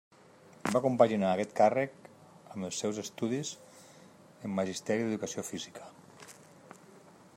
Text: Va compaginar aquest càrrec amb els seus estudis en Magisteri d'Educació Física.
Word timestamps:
Va 0.75 0.79
compaginar 0.85 1.27
aquest 1.33 1.51
càrrec 1.59 2.09
amb 2.55 2.67
els 2.69 2.79
seus 2.85 3.01
estudis 3.03 3.53
en 4.49 4.57
Magisteri 4.61 5.07
d'Educació 5.07 5.49
Física. 5.51 5.89